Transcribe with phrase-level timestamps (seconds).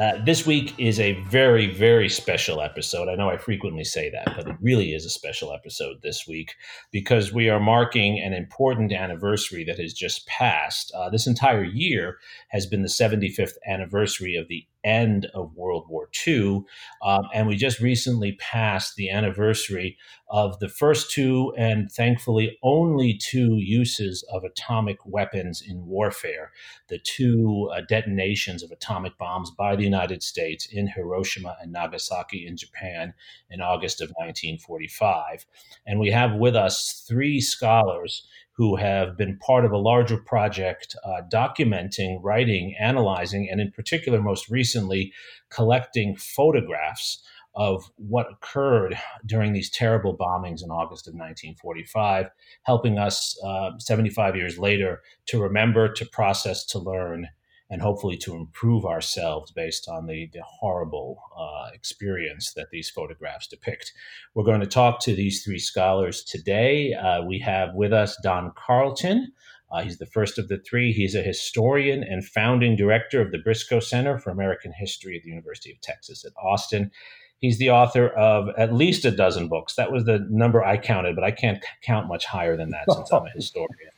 [0.00, 3.06] Uh, this week is a very, very special episode.
[3.06, 6.54] I know I frequently say that, but it really is a special episode this week
[6.90, 10.90] because we are marking an important anniversary that has just passed.
[10.94, 12.16] Uh, this entire year
[12.48, 16.62] has been the 75th anniversary of the end of World War II.
[17.02, 19.96] Um, and we just recently passed the anniversary
[20.28, 26.52] of the first two and thankfully only two uses of atomic weapons in warfare
[26.88, 32.46] the two uh, detonations of atomic bombs by the United States in Hiroshima and Nagasaki
[32.46, 33.14] in Japan
[33.48, 35.46] in August of 1945.
[35.86, 40.94] And we have with us three scholars who have been part of a larger project
[41.04, 45.12] uh, documenting, writing, analyzing, and in particular, most recently,
[45.50, 47.22] collecting photographs
[47.54, 52.30] of what occurred during these terrible bombings in August of 1945,
[52.62, 57.28] helping us uh, 75 years later to remember, to process, to learn,
[57.70, 63.46] and hopefully to improve ourselves based on the, the horrible uh, experience that these photographs
[63.46, 63.92] depict.
[64.34, 66.92] We're going to talk to these three scholars today.
[66.94, 69.32] Uh, we have with us Don Carleton.
[69.70, 70.92] Uh, he's the first of the three.
[70.92, 75.30] He's a historian and founding director of the Briscoe Center for American History at the
[75.30, 76.90] University of Texas at Austin.
[77.38, 79.76] He's the author of at least a dozen books.
[79.76, 83.10] That was the number I counted, but I can't count much higher than that since
[83.12, 83.92] I'm a historian.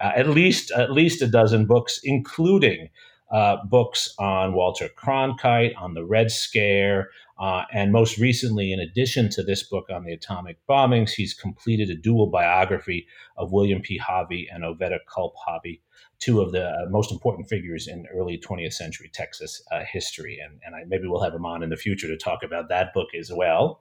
[0.00, 2.88] Uh, at least at least a dozen books, including
[3.30, 9.28] uh, books on Walter Cronkite, on the Red Scare, uh, and most recently, in addition
[9.30, 13.06] to this book on the atomic bombings, he's completed a dual biography
[13.36, 13.98] of William P.
[13.98, 15.82] Hobby and Oveta Culp Hobby,
[16.20, 20.38] two of the uh, most important figures in early 20th century Texas uh, history.
[20.38, 22.94] And, and I, maybe we'll have him on in the future to talk about that
[22.94, 23.80] book as well.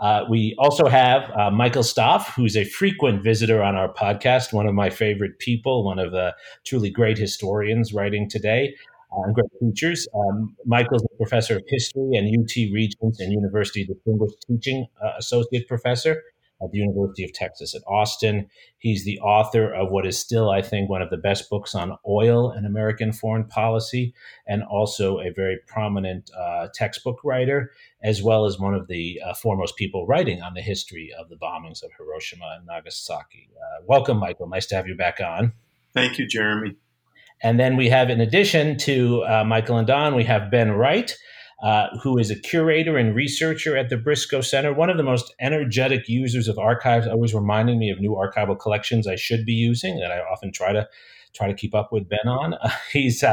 [0.00, 4.66] Uh, we also have uh, Michael Stoff, who's a frequent visitor on our podcast, one
[4.66, 8.74] of my favorite people, one of the truly great historians writing today
[9.12, 10.06] uh, and great teachers.
[10.14, 15.66] Um, Michael's a professor of history and UT Regents and University Distinguished Teaching uh, Associate
[15.66, 16.22] Professor
[16.62, 18.48] at the University of Texas at Austin.
[18.78, 21.96] He's the author of what is still, I think, one of the best books on
[22.08, 24.14] oil and American foreign policy,
[24.46, 27.72] and also a very prominent uh, textbook writer,
[28.02, 31.36] as well as one of the uh, foremost people writing on the history of the
[31.36, 33.50] bombings of Hiroshima and Nagasaki.
[33.56, 34.48] Uh, welcome, Michael.
[34.48, 35.52] Nice to have you back on.
[35.92, 36.76] Thank you, Jeremy.
[37.42, 41.16] And then we have, in addition to uh, Michael and Don, we have Ben Wright.
[41.64, 45.34] Uh, who is a curator and researcher at the Briscoe Center, one of the most
[45.40, 49.98] energetic users of archives, always reminding me of new archival collections I should be using
[50.00, 50.86] that I often try to
[51.32, 52.54] try to keep up with Ben on.
[52.62, 53.24] Uh, he's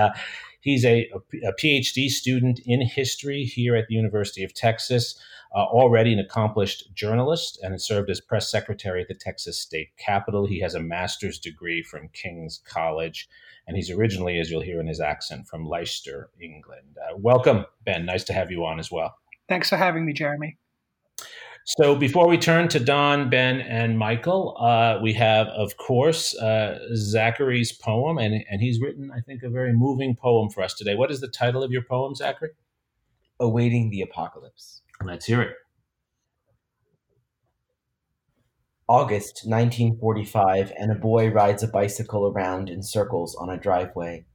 [0.61, 1.09] he's a,
[1.43, 5.19] a, PhD student in history here at the University of Texas.
[5.53, 10.45] Uh, already an accomplished journalist and served as press secretary at the Texas State Capitol.
[10.45, 13.27] He has a master's degree from King's College
[13.67, 16.97] and he's originally, as you'll hear in his accent, from Leicester, England.
[16.97, 18.05] Uh, welcome, Ben.
[18.05, 19.15] Nice to have you on as well.
[19.47, 20.57] Thanks for having me, Jeremy.
[21.65, 26.79] So, before we turn to Don, Ben, and Michael, uh, we have, of course, uh,
[26.95, 30.95] Zachary's poem, and, and he's written, I think, a very moving poem for us today.
[30.95, 32.49] What is the title of your poem, Zachary?
[33.39, 34.81] Awaiting the Apocalypse.
[35.03, 35.55] Let's hear it.
[38.87, 44.25] August 1945 and a boy rides a bicycle around in circles on a driveway.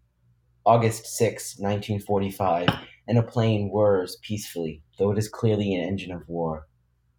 [0.65, 2.69] August 6, 1945,
[3.07, 6.67] and a plane whirs peacefully, though it is clearly an engine of war.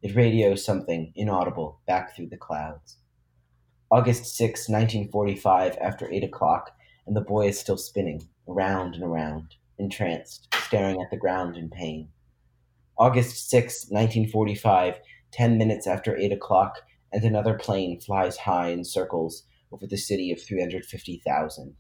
[0.04, 2.98] It radios something inaudible back through the clouds.
[3.90, 6.72] August 6, 1945, after 8 o'clock,
[7.08, 11.70] and the boy is still spinning, around and around, entranced, staring at the ground in
[11.70, 12.10] pain.
[12.98, 15.00] August 6, 1945,
[15.32, 16.82] 10 minutes after 8 o'clock,
[17.12, 21.76] and another plane flies high in circles over the city of 350,000,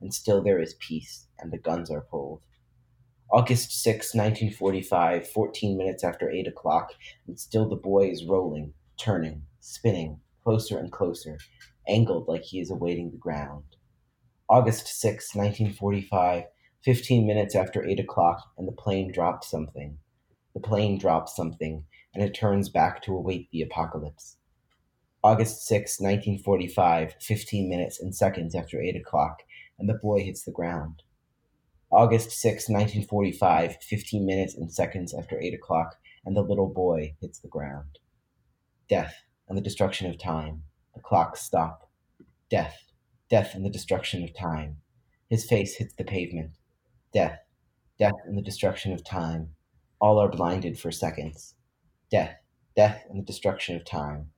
[0.00, 2.42] and still there is peace, and the guns are pulled.
[3.32, 6.92] August 6, 1945, 14 minutes after 8 o'clock,
[7.26, 11.38] and still the boy is rolling, turning, spinning, closer and closer,
[11.88, 13.64] angled like he is awaiting the ground.
[14.50, 16.44] August 6, 1945,
[16.84, 19.96] 15 minutes after 8 o'clock, and the plane drops something.
[20.52, 24.36] The plane drops something, and it turns back to await the apocalypse.
[25.24, 29.38] August 6, 1945, 15 minutes and seconds after 8 o'clock,
[29.78, 31.02] and the boy hits the ground.
[31.92, 37.38] August 6, 1945, 15 minutes and seconds after 8 o'clock, and the little boy hits
[37.40, 37.98] the ground.
[38.88, 39.14] Death
[39.46, 40.62] and the destruction of time.
[40.94, 41.90] The clocks stop.
[42.48, 42.78] Death,
[43.28, 44.78] death and the destruction of time.
[45.28, 46.52] His face hits the pavement.
[47.12, 47.38] Death.
[47.98, 49.50] Death and the destruction of time.
[50.00, 51.56] All are blinded for seconds.
[52.10, 52.36] Death.
[52.74, 54.30] Death and the destruction of time.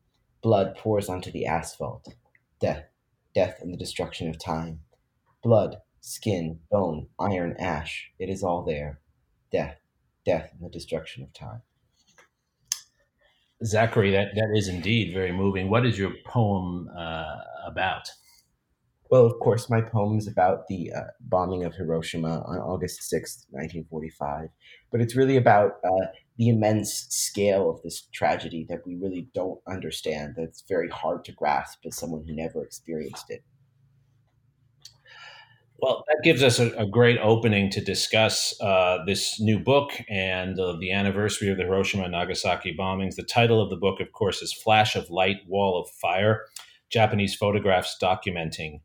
[0.43, 2.15] Blood pours onto the asphalt.
[2.61, 2.85] Death.
[3.33, 4.81] Death and the destruction of time.
[5.43, 8.11] Blood, skin, bone, iron, ash.
[8.19, 9.01] It is all there.
[9.51, 9.79] Death.
[10.27, 11.63] Death and the destruction of time.
[13.65, 15.71] Zachary, that, that is indeed very moving.
[15.71, 17.37] What is your poem uh,
[17.67, 18.11] about?
[19.11, 23.47] Well, of course, my poem is about the uh, bombing of Hiroshima on August 6th,
[23.51, 24.49] 1945.
[24.91, 29.61] But it's really about uh, the immense scale of this tragedy that we really don't
[29.69, 33.43] understand, that's very hard to grasp as someone who never experienced it.
[35.85, 40.59] Well, that gives us a, a great opening to discuss uh, this new book and
[40.59, 43.17] uh, the anniversary of the Hiroshima and Nagasaki bombings.
[43.17, 46.47] The title of the book, of course, is Flash of Light, Wall of Fire
[46.89, 48.81] Japanese Photographs Documenting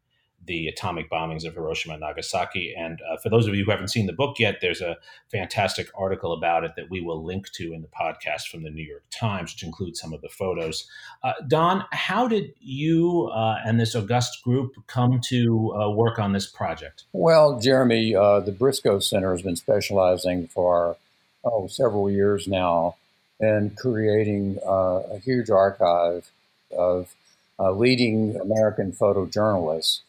[0.49, 2.73] the atomic bombings of Hiroshima and Nagasaki.
[2.75, 4.97] And uh, for those of you who haven't seen the book yet, there's a
[5.31, 8.83] fantastic article about it that we will link to in the podcast from the New
[8.83, 10.89] York Times, which includes some of the photos.
[11.23, 16.33] Uh, Don, how did you uh, and this august group come to uh, work on
[16.33, 17.03] this project?
[17.13, 20.97] Well, Jeremy, uh, the Briscoe Center has been specializing for
[21.43, 22.95] oh, several years now
[23.39, 26.31] in creating uh, a huge archive
[26.75, 27.15] of
[27.59, 29.99] leading American photojournalists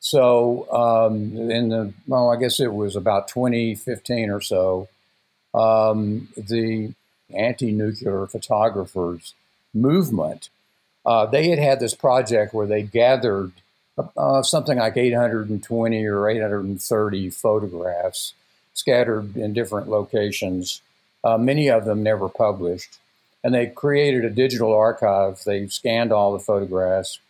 [0.00, 4.88] so um, in the well, I guess it was about 2015 or so,
[5.54, 6.94] um, the
[7.34, 9.34] anti-nuclear photographers
[9.72, 10.48] movement.
[11.06, 13.52] Uh, they had had this project where they gathered
[14.16, 18.34] uh, something like 820 or 830 photographs
[18.72, 20.82] scattered in different locations,
[21.22, 22.98] uh, many of them never published.
[23.42, 25.42] And they created a digital archive.
[25.44, 27.20] They scanned all the photographs,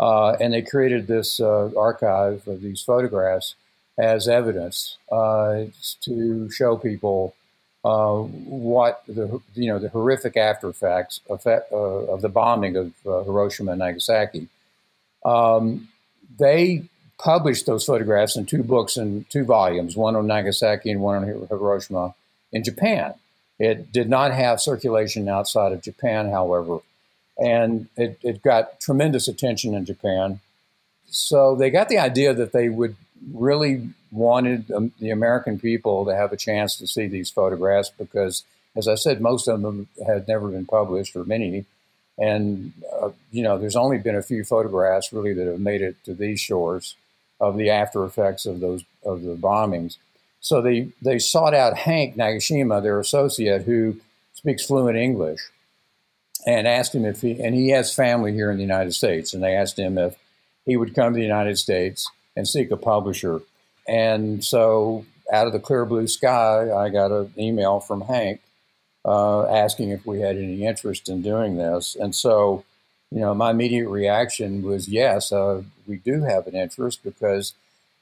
[0.00, 3.54] uh, and they created this uh, archive of these photographs
[3.98, 5.64] as evidence uh,
[6.00, 7.34] to show people
[7.84, 12.92] uh, what the you know the horrific after effects effect, uh, of the bombing of
[13.06, 14.48] uh, Hiroshima and Nagasaki.
[15.24, 15.88] Um,
[16.38, 16.84] they
[17.18, 21.46] published those photographs in two books and two volumes, one on Nagasaki and one on
[21.48, 22.14] Hiroshima
[22.52, 23.14] in Japan.
[23.58, 26.80] It did not have circulation outside of Japan, however
[27.40, 30.40] and it, it got tremendous attention in Japan.
[31.06, 32.96] So they got the idea that they would
[33.32, 38.44] really wanted um, the American people to have a chance to see these photographs because,
[38.76, 41.64] as I said, most of them had never been published, or many.
[42.18, 45.96] And, uh, you know, there's only been a few photographs really that have made it
[46.04, 46.94] to these shores
[47.40, 49.96] of the after effects of those of the bombings.
[50.42, 53.96] So they, they sought out Hank Nagashima, their associate, who
[54.34, 55.40] speaks fluent English
[56.46, 59.42] and asked him if he, and he has family here in the United States, and
[59.42, 60.16] they asked him if
[60.64, 63.40] he would come to the United States and seek a publisher.
[63.88, 68.40] And so, out of the clear blue sky, I got an email from Hank
[69.04, 71.96] uh, asking if we had any interest in doing this.
[71.98, 72.64] And so,
[73.10, 77.54] you know, my immediate reaction was yes, uh, we do have an interest because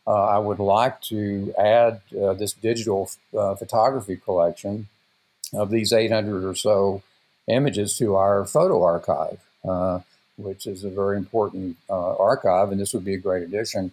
[0.06, 4.88] uh, I would like to add uh, this digital uh, photography collection
[5.52, 7.02] of these 800 or so
[7.48, 10.00] images to our photo archive, uh,
[10.36, 13.92] which is a very important uh, archive, and this would be a great addition.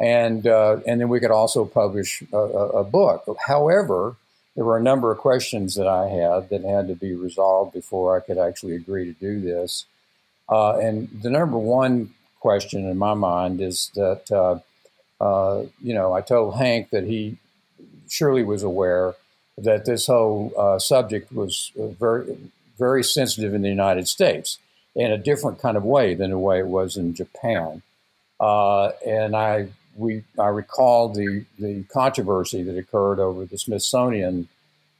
[0.00, 3.24] And uh, and then we could also publish a, a, book.
[3.46, 4.14] However,
[4.54, 8.16] there were a number of questions that I had that had to be resolved before
[8.16, 9.86] I could actually agree to do this.
[10.48, 14.58] Uh, and the number one question in my mind is that uh,
[15.22, 17.38] uh, you know I told Hank that he
[18.08, 19.14] surely was aware
[19.56, 22.36] that this whole uh, subject was very
[22.78, 24.58] very sensitive in the United States
[24.94, 27.82] in a different kind of way than the way it was in Japan.
[28.40, 34.48] Uh, and I we I recall the the controversy that occurred over the Smithsonian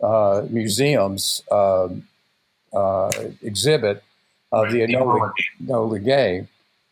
[0.00, 1.88] uh, Museum's uh,
[2.74, 3.10] uh
[3.42, 4.02] exhibit
[4.50, 5.32] of the Enola,
[5.62, 6.46] Enola Gay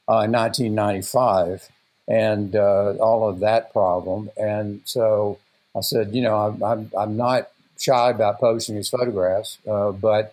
[0.08, 1.68] uh, in 1995,
[2.06, 4.30] and uh, all of that problem.
[4.36, 5.38] And so
[5.74, 10.30] I said, you know, I'm I'm, I'm not shy about posting these photographs, but uh,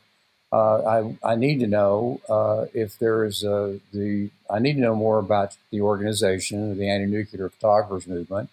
[0.54, 4.96] I, I need to know uh, if there is a, the I need to know
[4.96, 8.50] more about the organization, the anti-nuclear photographers movement,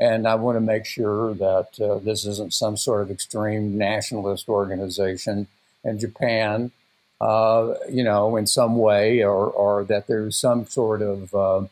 [0.00, 4.48] and I want to make sure that uh, this isn't some sort of extreme nationalist
[4.48, 5.46] organization
[5.84, 6.72] in Japan,
[7.20, 11.66] uh, you know, in some way, or or that there's some sort of uh,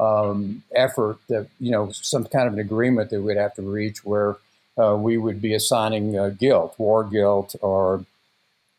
[0.00, 4.02] um, effort that you know some kind of an agreement that we'd have to reach
[4.02, 4.38] where
[4.78, 8.06] uh, we would be assigning guilt, war guilt, or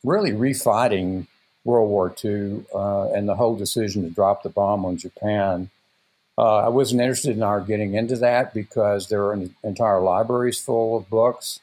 [0.04, 1.28] really refighting
[1.64, 5.70] World War II uh, and the whole decision to drop the bomb on Japan
[6.38, 10.98] Uh, I wasn't interested in our getting into that because there are entire libraries full
[10.98, 11.60] of books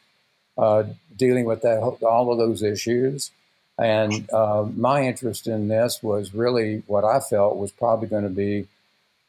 [0.57, 0.85] uh,
[1.17, 3.33] dealing with that, all of those issues.
[3.79, 8.31] And uh, my interest in this was really what I felt was probably going to
[8.31, 8.69] be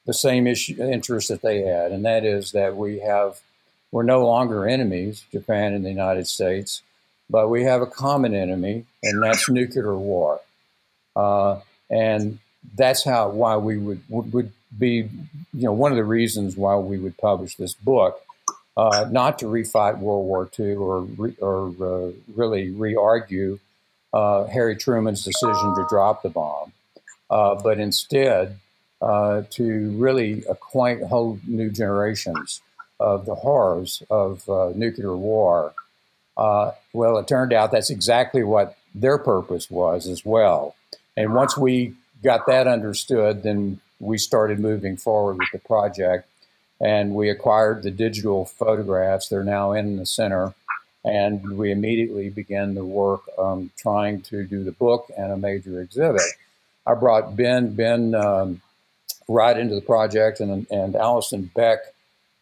[0.05, 3.41] the same issue, interest that they had, and that is that we have
[3.91, 6.83] we're no longer enemies, Japan and the United States,
[7.29, 10.41] but we have a common enemy, and that's nuclear war.
[11.15, 11.59] Uh,
[11.89, 12.39] and
[12.75, 15.09] that's how why we would, would, be,
[15.53, 18.21] you know, one of the reasons why we would publish this book,
[18.77, 23.59] uh, not to refight World War II or re, or uh, really re-argue
[24.13, 26.71] uh, Harry Truman's decision to drop the bomb,
[27.29, 28.57] uh, but instead
[29.01, 32.61] uh, to really acquaint whole new generations
[32.99, 35.73] of the horrors of nuclear war.
[36.93, 40.75] Well, it turned out that's exactly what their purpose was as well.
[41.17, 46.27] And once we got that understood, then we started moving forward with the project.
[46.81, 49.27] And we acquired the digital photographs.
[49.27, 50.53] They're now in the center.
[51.03, 55.81] And we immediately began the work um, trying to do the book and a major
[55.81, 56.21] exhibit.
[56.87, 58.61] I brought Ben, Ben um,
[59.27, 61.79] right into the project, and, and Allison Beck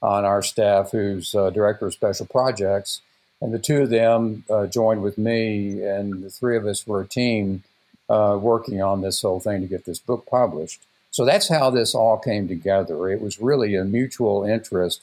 [0.02, 3.02] on our staff, who's uh, director of special projects.
[3.42, 7.02] And the two of them uh, joined with me, and the three of us were
[7.02, 7.64] a team
[8.10, 10.82] uh, working on this whole thing to get this book published.
[11.12, 13.10] So that's how this all came together.
[13.10, 15.02] It was really a mutual interest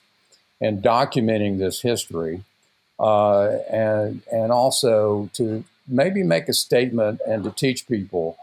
[0.60, 2.42] in documenting this history
[2.98, 8.36] uh, and, and also to maybe make a statement and to teach people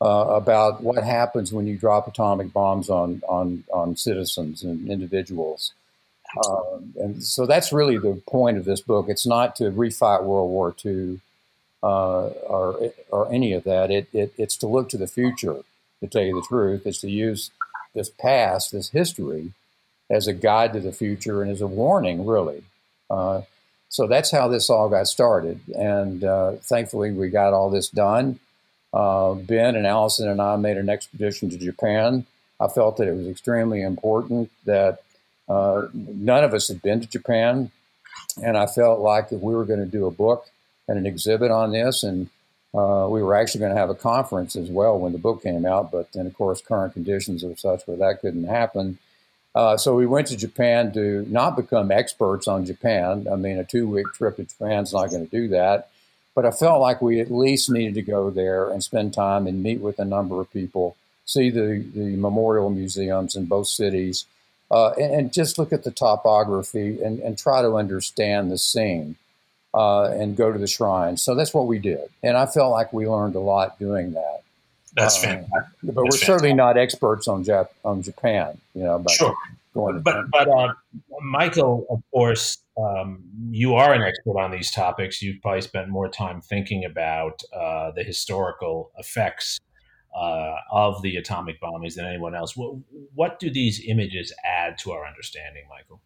[0.00, 5.72] uh, about what happens when you drop atomic bombs on, on, on citizens and individuals.
[6.36, 9.06] Uh, and so that's really the point of this book.
[9.08, 11.20] It's not to refight World War II
[11.82, 13.90] uh, or, or any of that.
[13.90, 15.60] It, it, it's to look to the future,
[16.00, 16.86] to tell you the truth.
[16.86, 17.50] It's to use
[17.94, 19.52] this past, this history,
[20.08, 22.62] as a guide to the future and as a warning, really.
[23.10, 23.42] Uh,
[23.88, 25.60] so that's how this all got started.
[25.76, 28.40] And uh, thankfully, we got all this done.
[28.92, 32.26] Uh, ben and Allison and I made an expedition to Japan.
[32.60, 35.02] I felt that it was extremely important that
[35.52, 37.70] uh, none of us had been to Japan.
[38.42, 40.46] And I felt like if we were going to do a book,
[40.88, 42.28] and an exhibit on this, and
[42.74, 45.64] uh, we were actually going to have a conference as well when the book came
[45.64, 45.92] out.
[45.92, 48.98] But then, of course, current conditions are such where that couldn't happen.
[49.54, 53.26] Uh, so we went to Japan to not become experts on Japan.
[53.30, 55.90] I mean, a two-week trip to Japan's not going to do that.
[56.34, 59.62] But I felt like we at least needed to go there and spend time and
[59.62, 64.24] meet with a number of people, see the, the memorial museums in both cities,
[64.72, 69.16] uh, and, and, just look at the topography and, and try to understand the scene
[69.74, 71.16] uh, and go to the shrine.
[71.18, 74.42] So that's what we did, and I felt like we learned a lot doing that.
[74.94, 75.50] That's uh, fantastic.
[75.52, 76.26] But that's we're fantastic.
[76.26, 79.04] certainly not experts on Jap- on Japan, you know.
[79.10, 79.34] sure.
[79.74, 80.72] but but uh,
[81.20, 85.20] Michael, of course, um, you are an expert on these topics.
[85.20, 89.60] You've probably spent more time thinking about uh, the historical effects
[90.14, 92.56] uh, of the atomic bombings than anyone else.
[92.56, 92.74] What,
[93.14, 96.00] what do these images add to our understanding, Michael?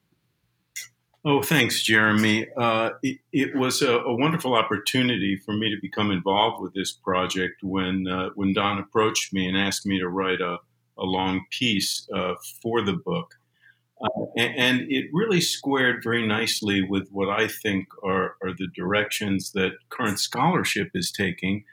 [1.25, 2.47] Oh, thanks, Jeremy.
[2.57, 6.93] Uh, it, it, was a, a, wonderful opportunity for me to become involved with this
[6.93, 10.59] project when uh, when Don approached me and asked me to write a,
[10.97, 13.35] a long piece uh, for the book.
[14.01, 18.69] Uh, and, and, it really squared very nicely with what I think are, are the
[18.77, 21.65] directions that current scholarship is taking,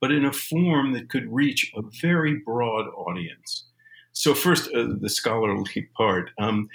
[0.00, 3.66] but in a form that could reach a very broad audience.
[4.12, 6.30] So, first, uh, the scholarly part.
[6.38, 6.68] Um,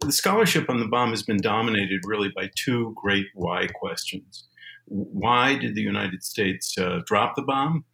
[0.00, 4.48] the scholarship on the bomb has been dominated really by two great why questions.
[4.86, 7.84] Why did the United States uh, drop the bomb?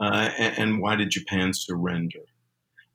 [0.00, 2.20] Uh, and, and, why did Japan surrender?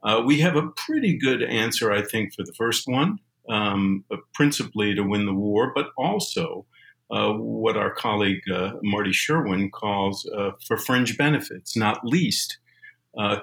[0.04, 3.18] Uh, we have a pretty good answer, I think, for the first one,
[3.50, 4.06] um,
[4.36, 6.66] principally to win the war, but also
[7.12, 12.58] uh, what our colleague uh, Marty Sherwin calls uh, for fringe benefits, not least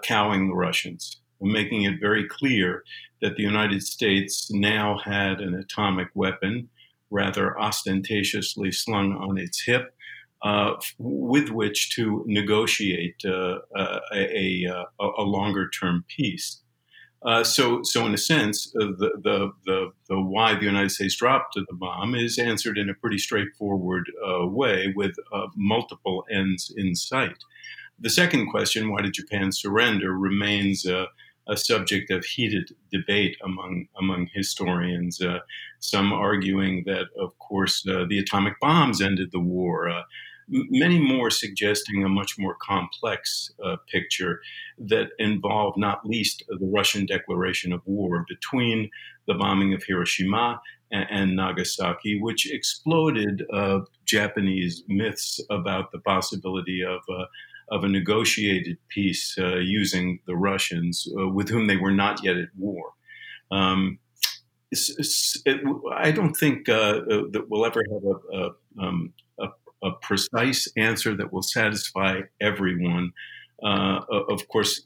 [0.03, 2.85] cowing the Russians making it very clear
[3.21, 6.69] that the United States now had an atomic weapon,
[7.11, 9.95] rather ostentatiously slung on its hip,
[10.43, 16.63] uh, with which to negotiate uh, uh a, a, a, longer term peace.
[17.25, 21.17] Uh, so, so in a sense, uh, the, the, the, the, why the United States
[21.17, 25.17] dropped the bomb is answered in a pretty straightforward uh, way with
[25.57, 27.45] multiple ends in sight.
[27.99, 30.87] The second question, why did Japan surrender, remains
[31.49, 35.21] a subject of heated debate among among historians.
[35.21, 35.39] Uh,
[35.81, 39.89] some arguing that, of course, uh, the atomic bombs ended the war.
[40.49, 44.41] Many more suggesting a much more complex uh, picture
[44.79, 48.91] that involved not least the Russian declaration of war between
[49.27, 56.83] the bombing of Hiroshima and, and Nagasaki, which exploded uh, Japanese myths about the possibility
[56.83, 57.25] of uh,
[57.71, 62.37] of a negotiated peace uh, using the Russians, uh, with whom they were not yet
[62.37, 62.93] at war.
[63.51, 63.99] Um,
[64.71, 65.61] it,
[65.95, 67.01] I don't think uh,
[67.33, 69.49] that we'll ever have a, a, um, a,
[69.83, 73.13] a, precise answer that will satisfy everyone.
[73.63, 74.83] Uh, of course,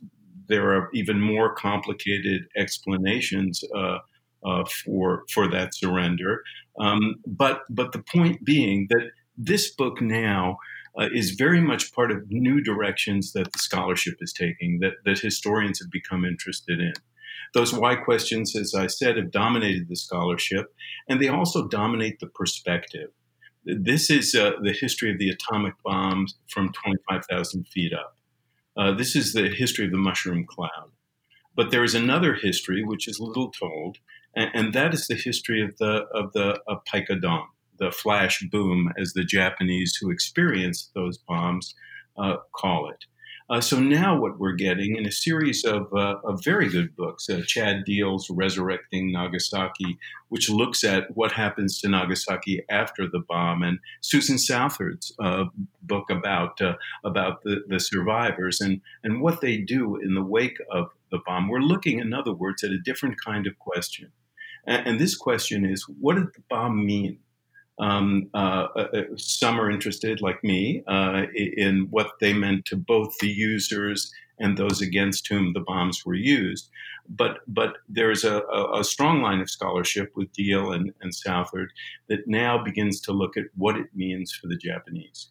[0.49, 3.99] there are even more complicated explanations uh,
[4.45, 6.43] uh, for for that surrender.
[6.81, 10.59] Um, but but the point being that this book now
[10.99, 15.19] uh, is very much part of new directions that the scholarship is taking, that that
[15.19, 16.93] historians have become interested in.
[17.55, 20.75] Those why questions, as I said, have dominated the scholarship,
[21.09, 23.11] and they also dominate the perspective.
[23.65, 28.17] This is uh, the history of the atomic bombs from 25,000 feet up.
[28.77, 30.91] Uh, this is the history of the mushroom cloud.
[31.55, 33.99] But there is another history which is little told,
[34.35, 37.45] and, and that is the history of the of the of pikadon,
[37.79, 41.75] the flash boom, as the Japanese who experienced those bombs
[42.17, 43.05] uh, call it.
[43.53, 47.29] Uh, so now what we're getting in a series of, uh, of very good books,
[47.29, 49.99] uh, Chad Diehl's Resurrecting Nagasaki,
[50.31, 55.45] which looks at what happens to Nagasaki after the bomb, and Susan Southard's uh,
[55.83, 60.57] book about uh, about the, the survivors and, and what they do in the wake
[60.71, 61.51] of the bomb.
[61.51, 64.13] We're looking, in other words, at a different kind of question.
[64.67, 67.19] And, and this question is, what did the bomb mean?
[67.83, 72.77] Um, uh, uh, uh, some are interested, like me, uh, in what they meant to
[72.77, 76.71] both the users and those against whom the bombs were used.
[77.09, 81.73] But but there's a, a strong line of scholarship with Diehl and, and Southard
[82.09, 85.31] that now begins to look at what it means for the Japanese,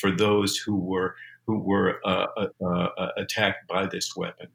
[0.00, 1.14] for those who were
[1.46, 2.26] who were uh,
[2.64, 4.48] uh, attacked by this weapon.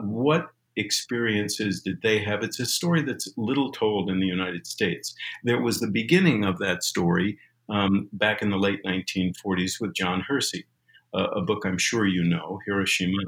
[0.00, 2.42] what experiences did they have?
[2.42, 5.14] It's a story that's little told in the United States.
[5.44, 10.20] There was the beginning of that story um, back in the late 1940s with John
[10.20, 10.66] Hersey,
[11.14, 13.22] uh, a book I'm sure you know, Hiroshima,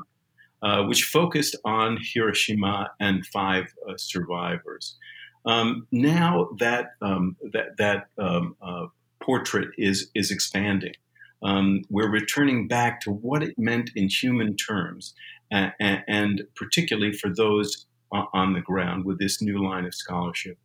[0.62, 4.96] uh, which focused on Hiroshima and five uh, survivors.
[5.44, 8.86] Um, now that um, that, that um, uh,
[9.22, 10.94] portrait is is expanding.
[11.42, 15.14] Um, we're returning back to what it meant in human terms
[15.50, 20.58] and, and particularly for those on the ground with this new line of scholarship.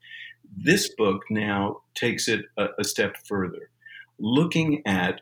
[0.56, 3.70] This book now takes it a, a step further,
[4.20, 5.22] looking at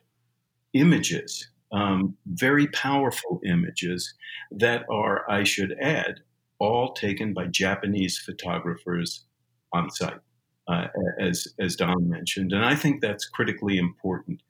[0.73, 4.13] images, um, very powerful images
[4.51, 6.19] that are, I should add,
[6.59, 9.25] all taken by Japanese photographers
[9.73, 10.19] on site,
[10.67, 10.87] uh,
[11.19, 14.41] as as Don mentioned, and I think that's critically important.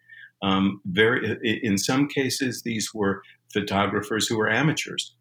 [0.42, 3.22] Um, very, in some cases, these were
[3.54, 5.16] photographers who were amateurs.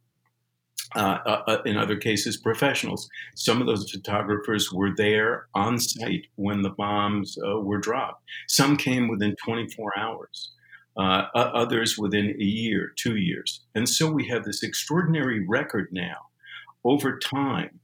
[0.96, 3.08] Uh, uh, uh, in other cases, professionals.
[3.36, 8.24] Some of those photographers were there on site when the bombs uh, were dropped.
[8.48, 10.50] Some came within 24 hours,
[10.96, 13.60] uh, others within a year, two years.
[13.76, 16.16] And so we have this extraordinary record now
[16.82, 17.78] over time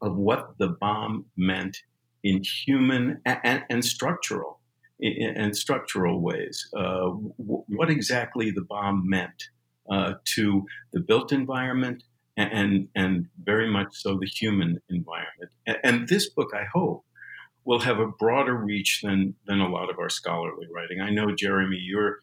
[0.00, 1.76] of what the bomb meant
[2.22, 4.60] in human and, and structural
[5.00, 6.68] and structural ways.
[6.76, 9.44] Uh, what exactly the bomb meant
[9.90, 12.04] uh, to the built environment
[12.36, 15.50] and and very much so the human environment.
[15.66, 17.04] And, and this book, I hope,
[17.64, 21.00] will have a broader reach than than a lot of our scholarly writing.
[21.00, 22.20] I know, Jeremy, you're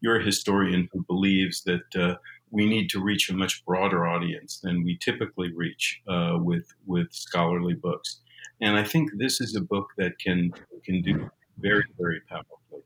[0.00, 2.16] you're a historian who believes that uh,
[2.50, 7.12] we need to reach a much broader audience than we typically reach uh, with with
[7.12, 8.20] scholarly books.
[8.60, 10.52] And I think this is a book that can
[10.84, 11.30] can do
[11.62, 12.82] very very powerfully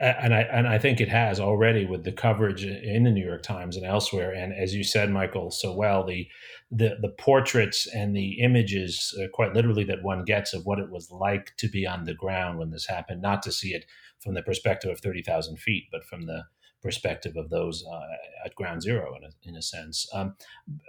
[0.00, 3.42] and I and I think it has already with the coverage in the New York
[3.42, 4.32] Times and elsewhere.
[4.32, 6.26] And as you said, Michael, so well, the
[6.70, 10.90] the the portraits and the images, uh, quite literally, that one gets of what it
[10.90, 13.84] was like to be on the ground when this happened, not to see it
[14.20, 16.44] from the perspective of thirty thousand feet, but from the
[16.82, 20.08] perspective of those uh, at ground zero, in a, in a sense.
[20.14, 20.34] Um,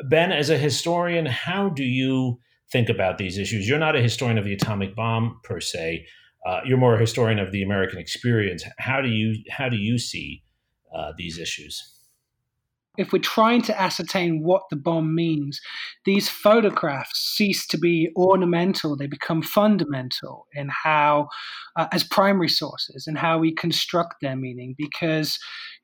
[0.07, 2.39] ben, as a historian, how do you
[2.71, 3.67] think about these issues?
[3.67, 6.05] You're not a historian of the atomic bomb per se
[6.45, 8.63] uh, you're more a historian of the American experience.
[8.79, 10.43] How do you how do you see
[10.95, 11.81] uh, these issues?
[12.97, 15.61] If we're trying to ascertain what the bomb means,
[16.03, 21.27] these photographs cease to be ornamental; they become fundamental in how,
[21.77, 24.75] uh, as primary sources, and how we construct their meaning.
[24.77, 25.39] Because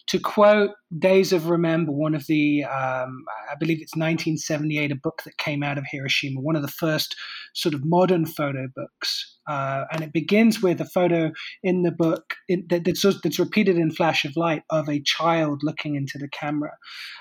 [0.08, 5.22] to quote Days of Remember, one of the, um, I believe it's 1978, a book
[5.26, 7.15] that came out of Hiroshima, one of the first
[7.54, 11.32] sort of modern photo books Uh, and it begins with a photo
[11.64, 15.62] in the book in, that, that's, that's, repeated in flash of light of a child
[15.64, 16.72] looking into the camera.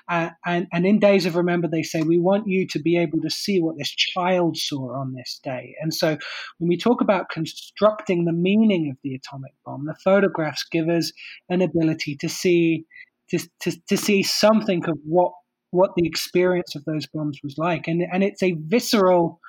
[0.08, 3.20] Uh, and, and in Days of Remember, they say, we want you to be able
[3.20, 5.74] to see what this child saw on this day.
[5.80, 6.18] And so
[6.58, 11.12] when we talk about constructing the meaning of the atomic bomb, the photographs give us
[11.48, 12.86] an ability to see
[13.30, 15.32] to, to, to see something of what
[15.70, 17.86] what the experience of those bombs was like.
[17.88, 19.40] And, and it's a visceral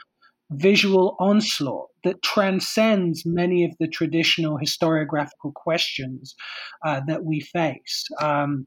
[0.52, 6.36] visual onslaught that transcends many of the traditional historiographical questions
[6.86, 8.06] uh, that we face.
[8.22, 8.66] Um,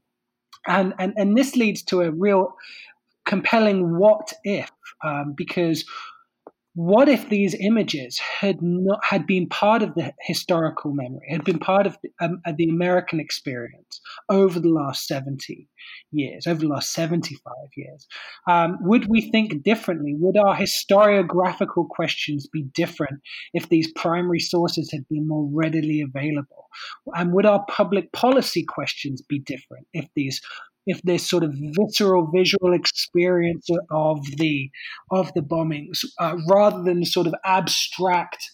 [0.67, 2.53] and, and, and this leads to a real
[3.25, 4.69] compelling what if,
[5.03, 5.85] um, because
[6.73, 11.59] what if these images had not had been part of the historical memory, had been
[11.59, 15.67] part of the, um, the American experience over the last 70
[16.11, 18.07] years, over the last 75 years?
[18.47, 20.15] Um, would we think differently?
[20.17, 23.19] Would our historiographical questions be different
[23.53, 26.69] if these primary sources had been more readily available?
[27.13, 30.41] And would our public policy questions be different if these
[30.87, 34.69] if this sort of visceral visual experience of the
[35.11, 38.49] of the bombings uh, rather than sort of abstract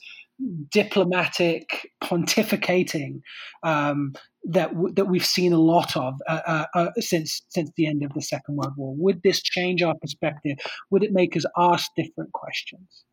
[0.72, 3.22] diplomatic pontificating
[3.64, 4.14] um,
[4.44, 8.04] that w- that we've seen a lot of uh, uh, uh, since since the end
[8.04, 8.94] of the Second World War.
[8.98, 10.58] Would this change our perspective?
[10.92, 13.04] Would it make us ask different questions?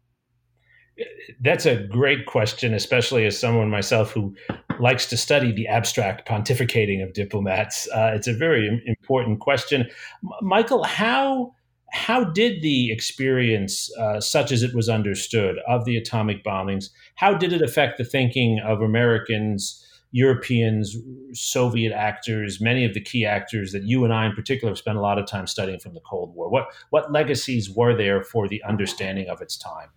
[1.41, 4.35] That's a great question, especially as someone myself who
[4.79, 7.89] likes to study the abstract pontificating of diplomats.
[7.93, 9.83] Uh, it's a very important question.
[9.83, 11.55] M- Michael, how
[11.93, 17.35] how did the experience, uh, such as it was understood, of the atomic bombings, how
[17.35, 19.81] did it affect the thinking of Americans?
[20.17, 20.97] Europeans,
[21.33, 24.97] Soviet actors, many of the key actors that you and I in particular have spent
[24.97, 26.49] a lot of time studying from the Cold War.
[26.49, 29.89] What what legacies were there for the understanding of its time?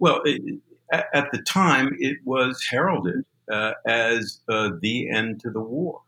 [0.00, 0.42] Well, it,
[0.90, 6.00] at the time, it was heralded uh, as uh, the end to the war.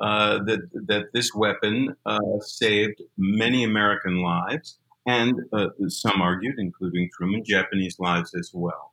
[0.00, 7.10] Uh, that that this weapon uh, saved many American lives, and uh, some argued, including
[7.12, 8.92] Truman, Japanese lives as well.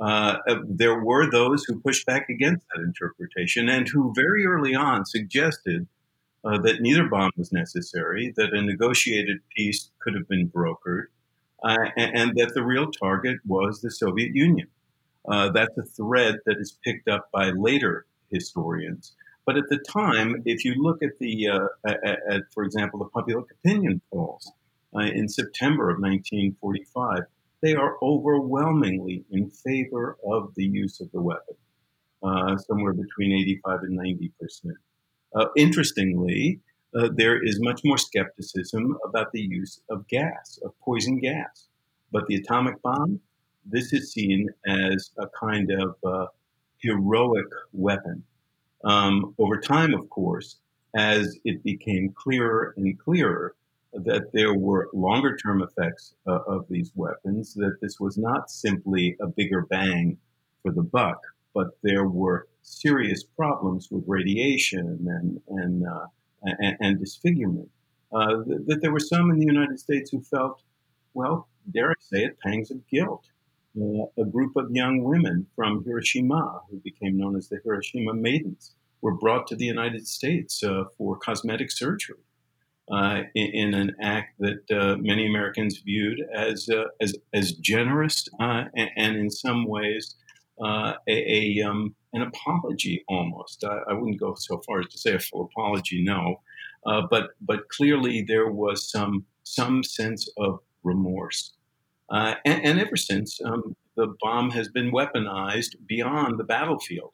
[0.00, 0.36] Uh,
[0.68, 5.86] there were those who pushed back against that interpretation and who very early on suggested
[6.44, 11.06] that neither bomb was necessary, that a negotiated peace could have been brokered,
[11.64, 14.68] uh, and, and, that the real target was the Soviet Union.
[15.28, 19.14] Uh, that's a thread that is picked up by later historians.
[19.44, 23.06] But at the time, if you look at the, uh, at, at, for example, the
[23.06, 24.50] public opinion polls
[24.94, 27.20] uh, in September of 1945,
[27.62, 31.54] they are overwhelmingly in favor of the use of the weapon,
[32.22, 34.76] uh, somewhere between 85 and 90 percent.
[35.34, 36.60] Uh, interestingly,
[36.94, 41.68] uh, there is much more skepticism about the use of gas, of poison gas.
[42.12, 43.20] But the atomic bomb,
[43.64, 46.26] this is seen as a kind of uh,
[46.78, 48.22] heroic weapon.
[48.84, 50.58] Um, over time, of course,
[50.94, 53.54] as it became clearer and clearer
[53.92, 59.16] that there were longer term effects uh, of these weapons, that this was not simply
[59.20, 60.18] a bigger bang
[60.62, 61.20] for the buck,
[61.54, 66.06] but there were serious problems with radiation and, and uh,
[66.58, 67.68] and, and disfigurement.
[68.12, 70.62] Uh, that there were some in the United States who felt,
[71.14, 73.28] well, dare I say it, pangs of guilt.
[73.78, 78.74] Uh, a group of young women from Hiroshima, who became known as the Hiroshima Maidens,
[79.02, 82.16] were brought to the United States uh, for cosmetic surgery
[82.90, 88.28] uh, in, in, an act that uh, many Americans viewed as uh, as, as generous
[88.38, 90.14] and, and, in some ways
[90.62, 93.64] a, a um, an apology almost.
[93.64, 96.40] I, I, wouldn't go so far as to say a full apology, no,
[96.86, 101.52] uh, but but clearly there was some some sense of remorse,
[102.10, 107.12] uh, and, and, ever since um, the bomb has been weaponized beyond the battlefield.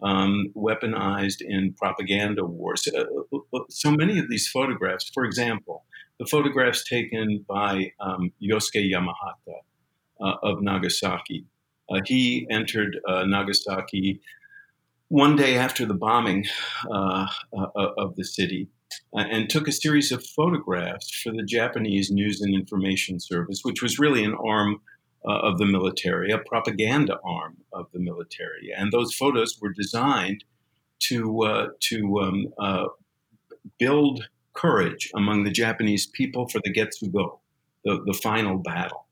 [0.00, 2.86] Um, weaponized in propaganda wars.
[2.86, 5.86] Uh, uh, uh, so many of these photographs, for example,
[6.20, 9.56] the photographs taken by um, Yosuke Yamahata
[10.20, 11.46] uh, of Nagasaki,
[11.90, 14.20] uh, he entered uh, Nagasaki
[15.08, 16.44] one day after the bombing
[16.90, 18.68] uh, uh of the city
[19.16, 23.82] uh, and took a series of photographs for the Japanese News and Information Service, which
[23.82, 24.80] was really an arm
[25.26, 28.72] uh, of the military, a propaganda arm of the military.
[28.76, 30.44] And those photos were designed
[31.00, 32.88] to, to um,
[33.78, 37.40] build courage among the Japanese people for the Ketsu-Go,
[37.84, 39.07] the, the final battle.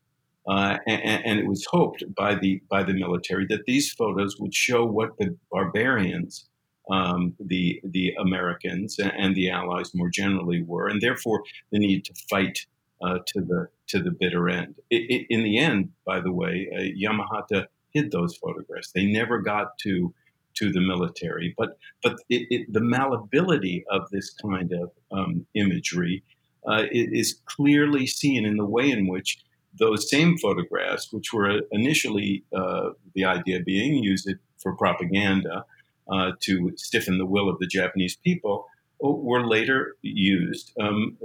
[0.49, 4.55] Uh, and, and, it was hoped by the by the military that these photos would
[4.55, 6.49] show what the barbarians,
[6.89, 12.15] um, the the Americans and the Allies more generally were, and therefore the need to
[12.31, 12.61] fight
[13.03, 14.77] uh, to the to the bitter end.
[14.89, 18.93] It, it, in the end, by the way, uh, Yamahata hid those photographs.
[18.93, 20.15] They never got to
[20.57, 21.55] to the military.
[21.57, 26.23] But but it, the malleability of this kind of um, imagery
[26.69, 29.39] uh, is clearly seen in the way in which
[29.79, 35.65] those same photographs, which were initially uh, the idea being used for propaganda
[36.11, 38.67] uh, to stiffen the will of the Japanese people,
[39.01, 41.19] were later used um,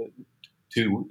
[0.74, 1.06] to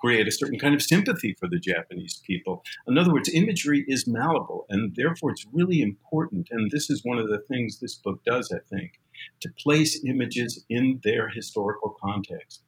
[0.00, 2.64] create a certain kind of sympathy for the Japanese people.
[2.86, 6.48] In other words, imagery is malleable, and therefore it's really important.
[6.50, 9.00] And this is one of the things this book does, I think,
[9.40, 12.62] to place images in their historical context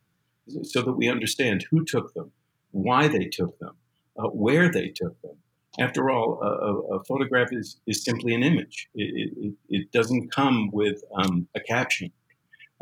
[0.63, 2.33] so that we understand who took them,
[2.71, 3.77] why they took them,
[4.19, 5.37] uh, where they took them.
[5.79, 8.89] After all, a, a, photograph is, is simply an image.
[8.95, 12.11] It, it, it doesn't come with um, a caption.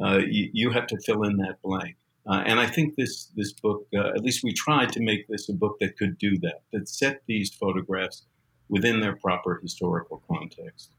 [0.03, 1.97] Uh, you, you, have to fill in that blank.
[2.27, 5.49] Uh, and I think this this book, uh, at least we tried to make this
[5.49, 8.25] a book that could do that, that set these photographs
[8.69, 10.91] within their proper historical context.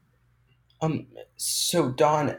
[0.80, 2.36] Um, so Don,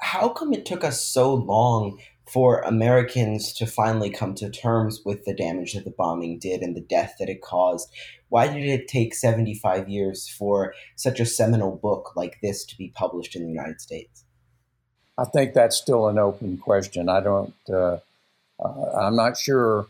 [0.00, 2.00] how come it took us so long
[2.32, 6.76] for Americans to finally come to terms with the damage that the bombing did and
[6.76, 7.90] the death that it caused?
[8.28, 12.92] Why did it take 75 years for such a seminal book like this to be
[12.94, 14.24] published in the United States?
[15.16, 17.08] I think that's still an open question.
[17.08, 17.54] I don't.
[17.68, 17.98] Uh,
[18.60, 19.86] uh, I'm not sure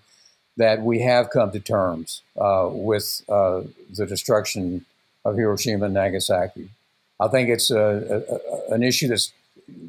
[0.56, 3.62] that we have come to terms uh, with uh,
[3.94, 4.84] the destruction
[5.24, 6.70] of Hiroshima and Nagasaki.
[7.20, 9.28] I think it's a, a, an issue that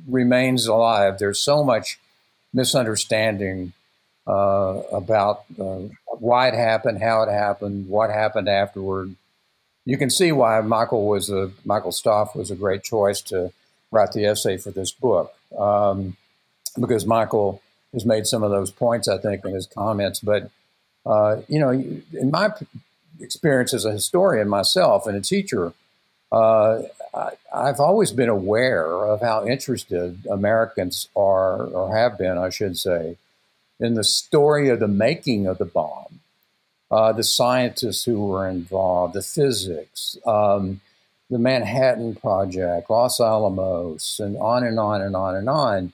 [0.07, 1.19] remains alive.
[1.19, 1.99] There's so much
[2.53, 3.73] misunderstanding
[4.27, 9.15] uh, about uh, why it happened, how it happened, what happened afterward.
[9.85, 13.51] You can see why Michael was a Michael Stoff was a great choice to
[13.91, 16.15] write the essay for this book um,
[16.79, 17.61] because Michael
[17.93, 20.19] has made some of those points, I think, in his comments.
[20.19, 20.51] But,
[21.05, 22.51] uh, you know, in my
[23.19, 25.73] experience as a historian myself and a teacher,
[26.31, 26.81] uh,
[27.13, 32.77] I, have always been aware of how interested Americans are, or have been, I should
[32.77, 33.17] say,
[33.79, 36.19] in the story of the making of the bomb,
[36.91, 40.81] uh, the scientists who were involved, the physics, um,
[41.29, 45.93] the Manhattan Project, Los Alamos, and on and on and on and on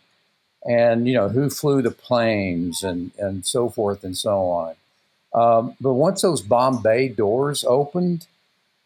[0.66, 4.76] and you know who flew the planes and and so forth and so on.
[5.34, 8.26] Um, but once those bomb bay doors opened,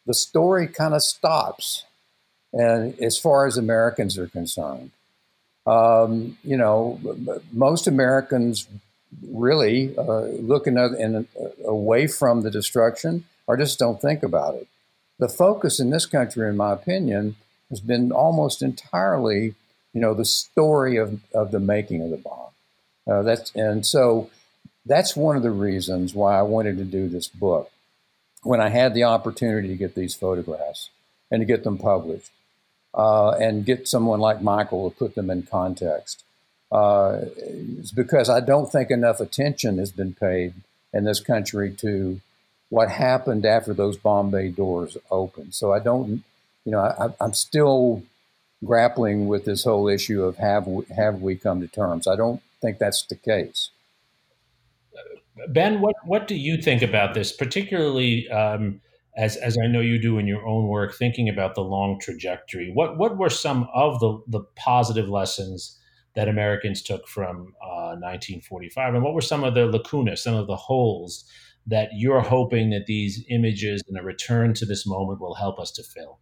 [0.09, 1.85] the story kind of stops,
[2.51, 4.89] and as far as Americans are concerned,
[5.67, 6.99] um, you know,
[7.51, 8.67] most Americans
[9.31, 14.67] really uh, looking in, uh, away from the destruction or just don't think about it.
[15.19, 17.35] The focus in this country, in my opinion,
[17.69, 19.53] has been almost entirely
[19.93, 22.49] you know, the story of, of the making of the bomb.
[23.07, 24.31] Uh, that's and so
[24.87, 27.71] that's one of the reasons why I wanted to do this book.
[28.43, 30.89] When I had the opportunity to get these photographs
[31.29, 32.31] and to get them published,
[32.93, 36.23] uh, and get someone like Michael to put them in context,
[36.71, 40.53] uh, it's because I don't think enough attention has been paid
[40.93, 42.21] in this country to
[42.69, 45.53] what happened after those bomb bay doors opened.
[45.53, 46.23] So I don't,
[46.65, 48.03] you know, I, I'm still
[48.63, 52.07] grappling with this whole issue of have we, have we come to terms.
[52.07, 53.69] I don't think that's the case.
[55.47, 58.81] Ben, what what do you think about this, particularly um,
[59.17, 62.71] as as I know you do in your own work, thinking about the long trajectory?
[62.73, 65.77] What what were some of the the positive lessons
[66.15, 70.47] that Americans took from uh, 1945, and what were some of the lacunas, some of
[70.47, 71.23] the holes
[71.67, 75.71] that you're hoping that these images and a return to this moment will help us
[75.71, 76.19] to fill?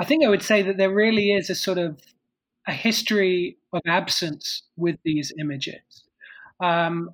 [0.00, 2.00] I think I would say that there really is a sort of
[2.66, 6.04] a history of absence with these images
[6.60, 7.10] um,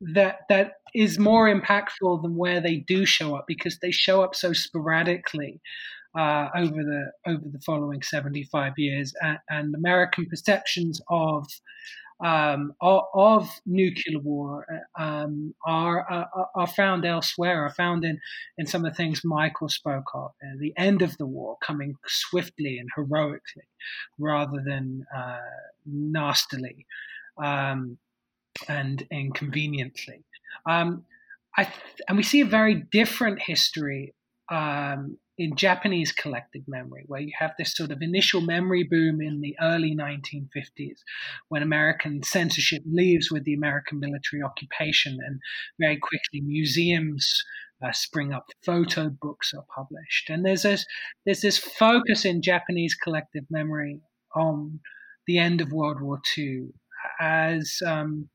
[0.00, 4.34] that that is more impactful than where they do show up because they show up
[4.34, 5.60] so sporadically
[6.18, 11.46] uh, over the over the following 75 years and, and American perceptions of
[12.22, 14.66] um, of, of, nuclear war
[14.98, 18.18] uh, um, are, are, are found elsewhere, are found in,
[18.58, 20.32] in some of the things Michael spoke of.
[20.42, 23.64] Uh, the end of the war coming swiftly and heroically
[24.18, 25.38] rather than uh,
[25.86, 26.84] nastily
[27.42, 27.96] um,
[28.68, 30.24] and inconveniently.
[30.68, 31.04] Um,
[31.56, 31.68] th-
[32.08, 34.14] and we see a very different history
[34.50, 39.40] um, in Japanese collective memory, where you have this sort of initial memory boom in
[39.40, 40.98] the early 1950s
[41.48, 45.40] when American censorship leaves with the American military occupation, and
[45.78, 47.42] very quickly museums
[47.82, 50.84] uh, spring up, photo books are published, and there's this
[51.24, 54.00] there's this focus in Japanese collective memory
[54.36, 54.80] on
[55.26, 56.68] the end of World War II
[57.18, 58.28] as um,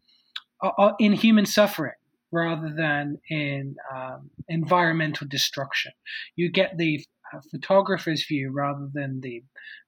[1.00, 1.94] in human suffering
[2.32, 5.94] rather than in um, environmental destruction.
[6.36, 9.44] You get the uh, photographer's view rather than the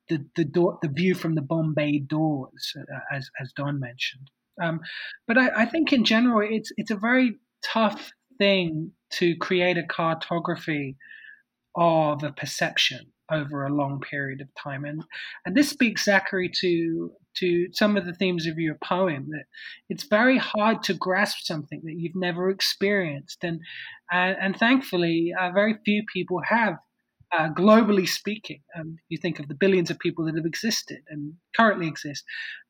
[0.09, 4.29] the the, door, the view from the bomb bay doors, uh, as as Don mentioned.
[4.61, 4.79] Um,
[5.27, 9.83] but I, I, think in general, it's it's a very tough thing to create a
[9.83, 10.95] cartography
[11.75, 15.03] of a perception over a long period of time, and
[15.45, 19.45] and this speaks Zachary to to some of the themes of your poem that
[19.89, 23.61] it's very hard to grasp something that you've never experienced, and
[24.11, 26.77] and, and thankfully, uh, very few people have
[27.31, 31.33] uh, globally speaking, um, you think of the billions of people that have existed and
[31.55, 32.23] currently exist,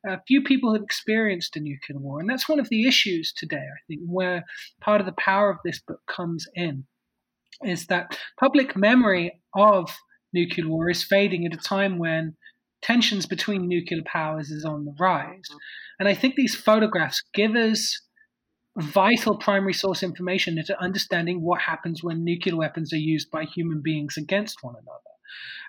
[0.08, 2.20] uh, few people have experienced a nuclear war.
[2.20, 4.44] And that's one of the issues today, I think, where
[4.80, 6.84] part of the power of this book comes in,
[7.64, 9.96] is that public memory of
[10.32, 12.36] nuclear war is fading at a time when
[12.82, 15.48] tensions between nuclear powers is on the rise.
[15.98, 18.00] And I think these photographs give us
[18.76, 23.80] vital primary source information into understanding what happens when nuclear weapons are used by human
[23.82, 25.00] beings against one another.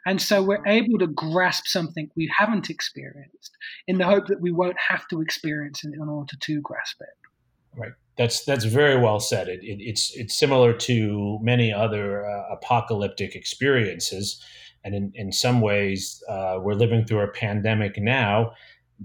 [0.06, 3.52] And so we're able to grasp something we haven't experienced
[3.88, 7.78] in the hope that we won't have to experience it in order to grasp it.
[7.78, 7.92] Right.
[8.18, 9.48] That's that's very well said.
[9.48, 14.44] It, it, it's it's similar to many other uh, apocalyptic experiences,
[14.84, 18.54] and in, in some ways, uh, we're living through a pandemic now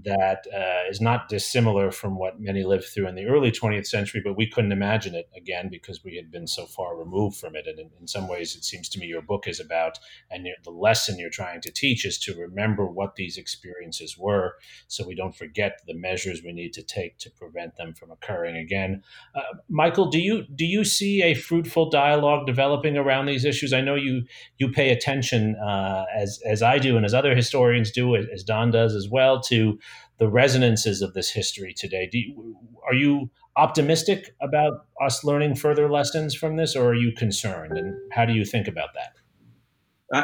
[0.03, 4.21] that uh, is not dissimilar from what many lived through in the early 20th century,
[4.23, 7.65] but we couldn't imagine it again because we had been so far removed from it.
[7.65, 9.97] And in, in some ways, it seems to me your book is about,
[10.29, 14.55] and the lesson you're trying to teach is to remember what these experiences were
[14.87, 18.57] so we don't forget the measures we need to take to prevent them from occurring
[18.57, 19.01] again.
[19.33, 23.73] Uh, Michael, do you do you see a fruitful dialogue developing around these issues?
[23.73, 24.23] I know you
[24.57, 28.71] you pay attention uh, as as I do and as other historians do, as Don
[28.71, 29.79] does as well, to
[30.17, 32.09] the resonances of this history today.
[32.11, 32.55] You,
[32.87, 37.77] are you optimistic about us learning further lessons from this, or are you concerned?
[37.77, 39.13] And how do you think about that?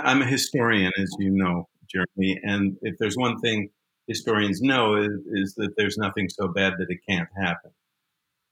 [0.06, 3.70] I'm a historian, as you know, Jeremy, and if there's one thing
[4.08, 7.72] historians know is, is that there's nothing so bad that it can't happen.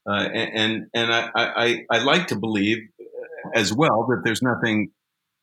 [0.10, 2.80] Uh, and and I, I, I like to believe
[3.54, 4.91] as well that there's nothing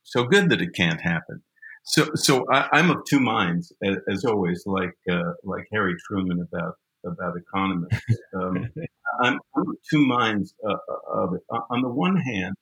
[0.03, 1.41] so good that it can't happen.
[1.89, 6.45] So, so I, am of two minds, as, as always, like uh, like Harry Truman
[6.51, 6.73] about
[7.05, 8.01] about economists.
[8.35, 8.69] Um,
[9.23, 11.41] I'm, I'm, of two minds uh, uh, of it.
[11.71, 12.53] On the one hand,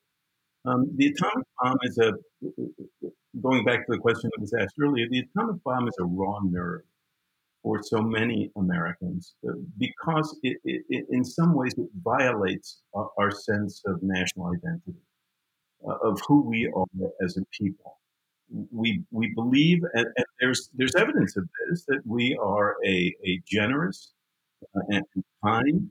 [0.64, 2.14] um, the atomic bomb is a
[3.42, 5.08] going back to the question that was asked earlier.
[5.10, 6.82] The atomic bomb is a raw nerve
[7.64, 13.32] for so many Americans uh, because it, it, in some ways it violates our, our
[13.32, 15.02] sense of national identity,
[15.86, 16.86] uh, of who we are
[17.24, 17.98] as a people
[18.72, 23.42] we we believe, and, and, there's there's evidence of this that we are a, a
[23.48, 24.12] generous
[24.76, 25.04] uh, and
[25.44, 25.90] kind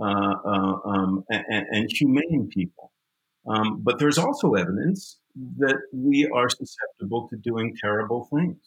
[0.00, 2.92] uh, uh, um, and, and, humane people.
[3.46, 5.18] Um, but there's also evidence
[5.58, 8.58] that we are susceptible to doing terrible things,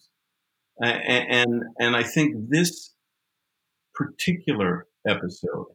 [0.80, 2.94] and and, and I think this
[3.94, 5.68] particular episode,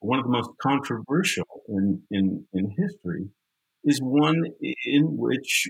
[0.00, 3.28] one of the most controversial in in, in history,
[3.84, 4.44] is one
[4.84, 5.68] in which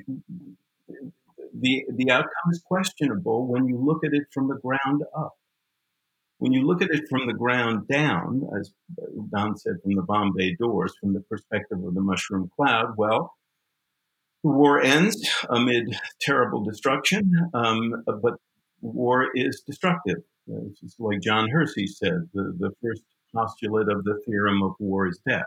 [1.58, 5.34] the, the outcome is questionable when you look at it from the ground up.
[6.38, 8.72] When you look at it from the ground down, as
[9.32, 13.34] Don said, from the bomb bay doors, from the perspective of the mushroom cloud, well,
[14.42, 15.16] the war ends
[15.48, 18.34] amid terrible destruction, um, but
[18.82, 20.18] war is destructive.
[20.46, 23.02] It's like John Hersey said, the, the first
[23.34, 25.46] postulate of the theorem of war is death.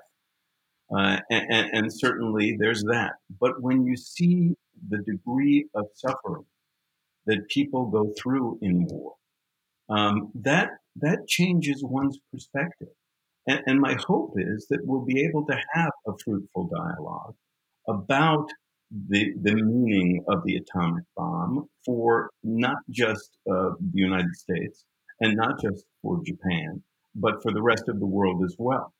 [0.90, 3.16] Uh, and, and, certainly there's that.
[3.42, 4.56] But when you see
[4.90, 6.46] the degree of suffering
[7.26, 9.14] that people go through in war,
[9.90, 12.90] um, that that changes one's perspective.
[13.48, 17.36] And, and my hope is that we'll be able to have a fruitful dialogue
[17.88, 18.50] about
[19.10, 24.86] the, the meaning of the atomic bomb for not just uh, the United States
[25.20, 26.82] and not just for Japan,
[27.16, 28.94] but for the rest of the world as well.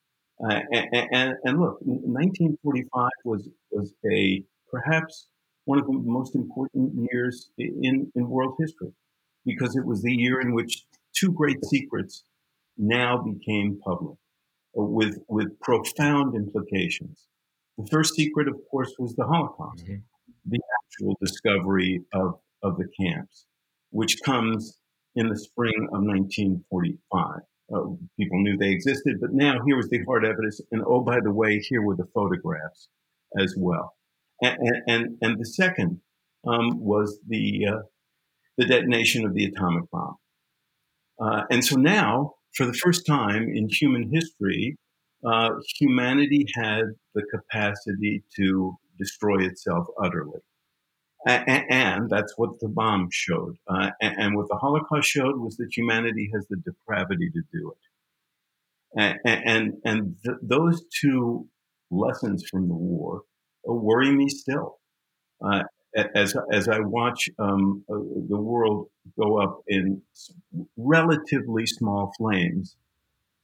[0.44, 5.26] Uh, and, and, and, look, 1945 was was a perhaps
[5.68, 8.90] one of the most important years in, in world history
[9.44, 12.24] because it was the year in which two great secrets
[12.78, 14.16] now became public
[14.78, 17.26] uh, with, with profound implications.
[17.76, 19.96] The first secret, of course, was the Holocaust, mm-hmm.
[20.46, 23.44] the actual discovery of, of the camps,
[23.90, 24.78] which comes
[25.16, 27.40] in the spring of 1945.
[27.70, 30.62] Uh, people knew they existed, but now here was the hard evidence.
[30.72, 32.88] And oh, by the way, here were the photographs
[33.38, 33.97] as well.
[34.42, 36.00] And, and, and the second
[36.46, 37.82] um, was the, uh,
[38.56, 40.16] the detonation of the atomic bomb.
[41.20, 44.76] Uh, and so now, for the first time in human history,
[45.26, 46.84] uh, humanity had
[47.14, 50.40] the capacity to destroy itself utterly.
[51.26, 53.56] And that's what the bomb showed.
[53.68, 59.18] Uh, and what the Holocaust showed was that humanity has the depravity to do it.
[59.24, 61.48] And, and, and th- those two
[61.90, 63.22] lessons from the war
[63.64, 64.78] worry me still.
[65.44, 65.62] Uh,
[66.14, 67.94] as, as I watch um, uh,
[68.28, 68.88] the world
[69.18, 70.02] go up in
[70.76, 72.76] relatively small flames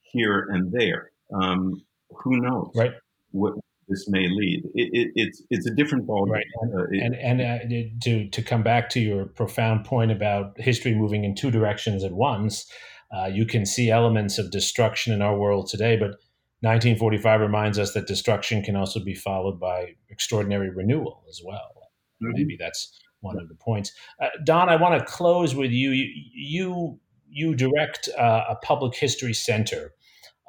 [0.03, 2.93] here and there, um, who knows right.
[3.33, 3.55] what
[3.89, 4.65] this may lead?
[4.75, 6.27] It, it, it's it's a different ball.
[6.27, 6.45] Right.
[6.63, 10.95] Uh, it, and and uh, to to come back to your profound point about history
[10.95, 12.71] moving in two directions at once,
[13.15, 16.17] uh, you can see elements of destruction in our world today, but
[16.65, 21.91] 1945 reminds us that destruction can also be followed by extraordinary renewal as well.
[22.23, 22.33] Mm-hmm.
[22.33, 23.93] Maybe that's one of the points.
[24.21, 25.91] Uh, Don, I want to close with you.
[25.91, 27.01] You you,
[27.31, 29.93] you direct uh, a public history center.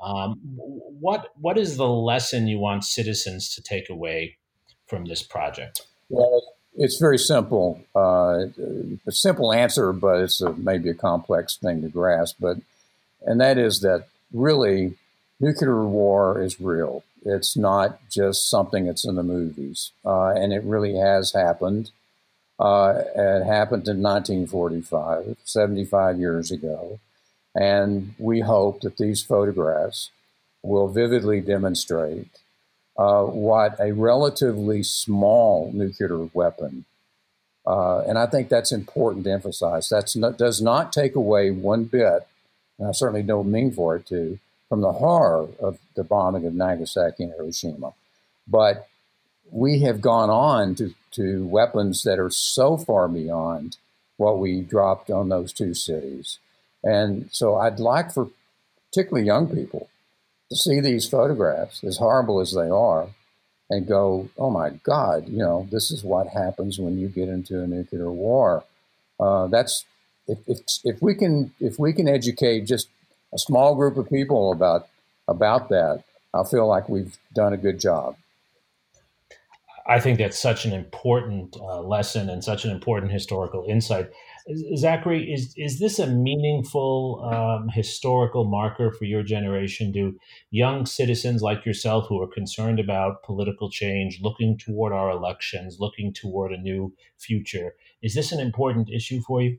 [0.02, 4.38] Um, what what is the lesson you want citizens to take away
[4.88, 5.82] from this project?
[6.10, 6.42] Well,
[6.76, 7.82] it's very simple.
[7.96, 8.46] Uh,
[9.08, 12.36] a simple answer, but it's a, maybe a complex thing to grasp.
[12.40, 12.58] But
[13.26, 14.96] and that is that really
[15.40, 17.04] nuclear war is real.
[17.24, 21.92] It's not just something that's in the movies, uh, and it really has happened.
[22.60, 27.00] Uh, it happened in 1945, 75 years ago,
[27.56, 30.12] and we hope that these photographs
[30.62, 32.30] will vividly demonstrate
[32.98, 36.86] uh, what a relatively small nuclear weapon,
[37.66, 39.90] uh, and I think that's important to emphasize.
[39.90, 42.28] That does not take away one bit,
[42.78, 44.40] and I certainly don't mean for it to,
[44.70, 47.94] from the horror of the bombing of Nagasaki and Hiroshima.
[48.48, 48.88] But
[49.52, 53.78] we have gone on to, to weapons that are so far beyond
[54.18, 56.40] what we dropped on those two cities.
[56.84, 58.30] And so I'd like for
[58.90, 59.90] particularly young people
[60.50, 63.08] to see these photographs, as horrible as they are,
[63.70, 67.62] and go, oh my God, you know, this is what happens when you get into
[67.62, 68.64] a nuclear war.
[69.20, 69.86] Uh, that's
[70.28, 72.90] if, if, if we can if we can educate just
[73.36, 74.88] a small group of people about
[75.28, 78.16] about that, I feel like we've done a good job.
[79.88, 84.10] I think that's such an important uh, lesson and such an important historical insight.
[84.76, 89.92] Zachary, is is this a meaningful um, historical marker for your generation?
[89.92, 90.18] Do
[90.52, 96.14] young citizens like yourself, who are concerned about political change, looking toward our elections, looking
[96.14, 99.58] toward a new future, is this an important issue for you?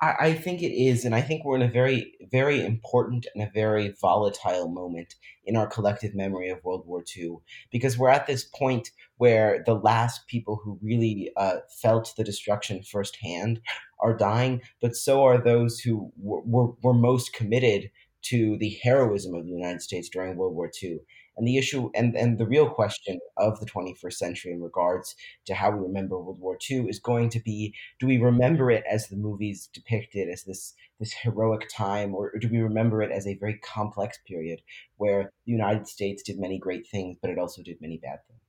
[0.00, 3.42] I, I think it is, and I think we're in a very, very important and
[3.42, 7.36] a very volatile moment in our collective memory of World War II,
[7.70, 12.82] because we're at this point where the last people who really uh, felt the destruction
[12.82, 13.60] firsthand
[14.00, 17.90] are dying, but so are those who were, were most committed
[18.22, 20.98] to the heroism of the United States during World War II.
[21.36, 25.14] And the issue and, and the real question of the 21st century in regards
[25.46, 28.84] to how we remember World War II is going to be do we remember it
[28.90, 33.12] as the movies depicted as this this heroic time, or, or do we remember it
[33.12, 34.62] as a very complex period
[34.96, 38.40] where the United States did many great things, but it also did many bad things?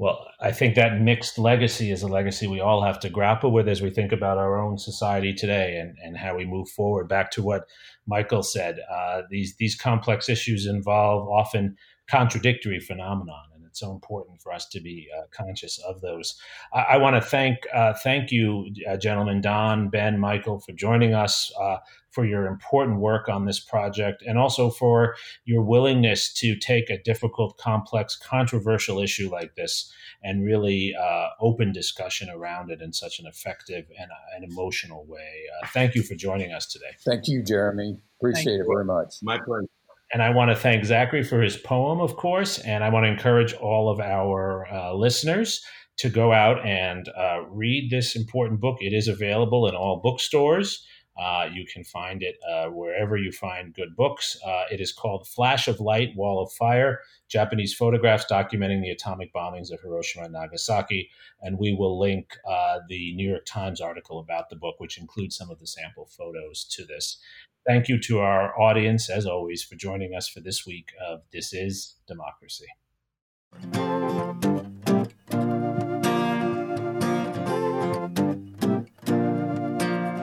[0.00, 3.68] Well, I think that mixed legacy is a legacy we all have to grapple with
[3.68, 7.08] as we think about our own society today and, and how we move forward.
[7.08, 7.64] Back to what
[8.06, 11.76] Michael said, uh, these these complex issues involve often
[12.08, 13.42] contradictory phenomenon,
[13.78, 16.40] it's so important for us to be uh, conscious of those.
[16.72, 21.14] I, I want to thank uh, thank you, uh, gentlemen, Don, Ben, Michael, for joining
[21.14, 21.76] us uh,
[22.10, 25.14] for your important work on this project and also for
[25.44, 31.72] your willingness to take a difficult, complex, controversial issue like this and really uh, open
[31.72, 35.44] discussion around it in such an effective and uh, an emotional way.
[35.62, 36.96] Uh, thank you for joining us today.
[37.04, 37.98] Thank you, Jeremy.
[38.18, 39.16] Appreciate it very much.
[39.22, 39.68] My pleasure.
[40.12, 43.10] And I want to thank Zachary for his poem, of course, and I want to
[43.10, 45.62] encourage all of our uh, listeners
[45.98, 48.78] to go out and uh, read this important book.
[48.80, 50.86] It is available in all bookstores.
[51.20, 54.38] Uh, you can find it uh, wherever you find good books.
[54.46, 59.32] Uh, it is called Flash of Light, Wall of Fire Japanese Photographs Documenting the Atomic
[59.34, 61.10] Bombings of Hiroshima and Nagasaki.
[61.42, 65.36] And we will link uh, the New York Times article about the book, which includes
[65.36, 67.18] some of the sample photos to this.
[67.66, 71.52] Thank you to our audience, as always, for joining us for this week of This
[71.52, 72.66] is Democracy.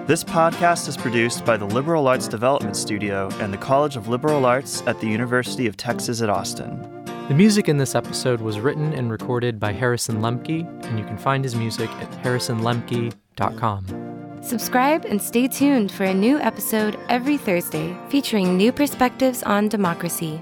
[0.07, 4.45] This podcast is produced by the Liberal Arts Development Studio and the College of Liberal
[4.45, 6.79] Arts at the University of Texas at Austin.
[7.27, 11.17] The music in this episode was written and recorded by Harrison Lemke, and you can
[11.17, 14.04] find his music at harrisonlemke.com.
[14.45, 20.39] Subscribe and stay tuned for a new episode every Thursday featuring new perspectives on democracy.